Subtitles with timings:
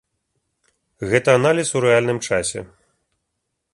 [1.11, 2.59] Гэта аналіз у рэальным часе.